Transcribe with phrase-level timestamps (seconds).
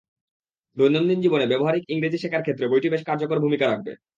[0.77, 3.91] দৈনন্দিন জীবনে ব্যবহারিক ইংরেজি শেখার ক্ষেত্রে বইটি বেশ কার্যকর ভূমিকা রাখবে।